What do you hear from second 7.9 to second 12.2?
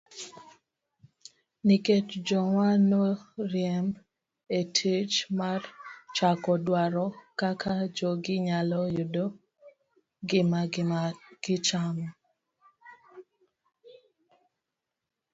jogi nyalo yudo gima gichamo.